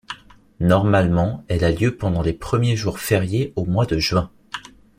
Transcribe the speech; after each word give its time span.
Normalement, 0.61 1.43
elle 1.47 1.63
a 1.63 1.69
lieu 1.69 1.95
pendant 1.95 2.23
les 2.23 2.33
premiers 2.33 2.75
jours 2.75 2.97
fériés 2.97 3.53
au 3.55 3.65
mois 3.65 3.85
de 3.85 3.99
juin. 3.99 4.31